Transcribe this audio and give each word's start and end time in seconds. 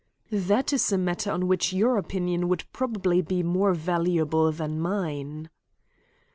"That 0.31 0.73
is 0.73 0.91
a 0.91 0.97
matter 0.97 1.29
on 1.29 1.47
which 1.47 1.73
your 1.73 1.95
opinion 1.99 2.47
would 2.47 2.63
probably 2.73 3.21
be 3.21 3.43
more 3.43 3.75
valuable 3.75 4.51
than 4.51 4.79
mine." 4.79 5.51